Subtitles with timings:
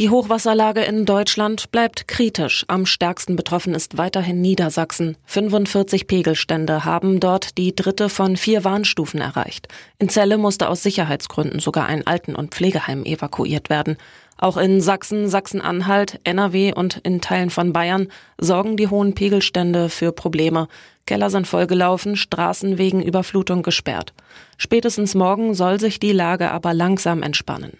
[0.00, 2.64] Die Hochwasserlage in Deutschland bleibt kritisch.
[2.68, 5.18] Am stärksten betroffen ist weiterhin Niedersachsen.
[5.26, 9.68] 45 Pegelstände haben dort die dritte von vier Warnstufen erreicht.
[9.98, 13.98] In Celle musste aus Sicherheitsgründen sogar ein Alten- und Pflegeheim evakuiert werden.
[14.38, 18.08] Auch in Sachsen, Sachsen-Anhalt, NRW und in Teilen von Bayern
[18.38, 20.68] sorgen die hohen Pegelstände für Probleme.
[21.04, 24.14] Keller sind vollgelaufen, Straßen wegen Überflutung gesperrt.
[24.56, 27.76] Spätestens morgen soll sich die Lage aber langsam entspannen.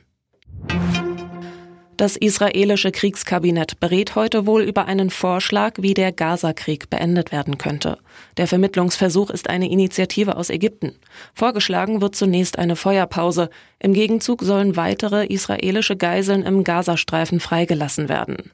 [2.01, 7.99] Das israelische Kriegskabinett berät heute wohl über einen Vorschlag, wie der Gaza-Krieg beendet werden könnte.
[8.39, 10.95] Der Vermittlungsversuch ist eine Initiative aus Ägypten.
[11.35, 13.51] Vorgeschlagen wird zunächst eine Feuerpause.
[13.81, 18.51] Im Gegenzug sollen weitere israelische Geiseln im Gazastreifen freigelassen werden.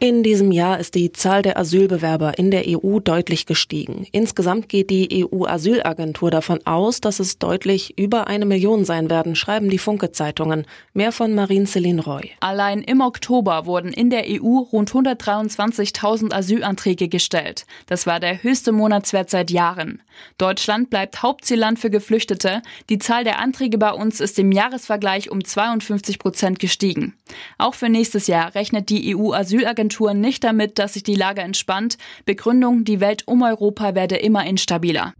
[0.00, 4.06] In diesem Jahr ist die Zahl der Asylbewerber in der EU deutlich gestiegen.
[4.12, 9.68] Insgesamt geht die EU-Asylagentur davon aus, dass es deutlich über eine Million sein werden, schreiben
[9.70, 10.66] die Funke-Zeitungen.
[10.94, 12.30] Mehr von Marine-Céline Roy.
[12.38, 17.66] Allein im Oktober wurden in der EU rund 123.000 Asylanträge gestellt.
[17.86, 20.00] Das war der höchste Monatswert seit Jahren.
[20.38, 22.62] Deutschland bleibt Hauptzielland für Geflüchtete.
[22.88, 27.17] Die Zahl der Anträge bei uns ist im Jahresvergleich um 52 Prozent gestiegen.
[27.56, 31.98] Auch für nächstes Jahr rechnet die EU-Asylagentur Agentur nicht damit, dass sich die Lage entspannt.
[32.24, 35.14] Begründung, die Welt um Europa werde immer instabiler.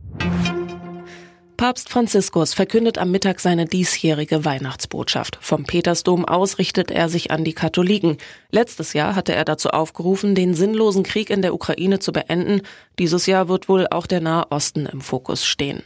[1.56, 5.38] Papst Franziskus verkündet am Mittag seine diesjährige Weihnachtsbotschaft.
[5.40, 8.18] Vom Petersdom aus richtet er sich an die Katholiken.
[8.52, 12.62] Letztes Jahr hatte er dazu aufgerufen, den sinnlosen Krieg in der Ukraine zu beenden.
[13.00, 15.82] Dieses Jahr wird wohl auch der Nahe Osten im Fokus stehen.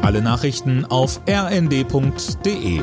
[0.00, 2.80] Alle Nachrichten auf rnd.de